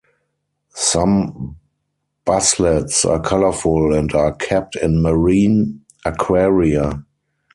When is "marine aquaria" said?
5.03-7.05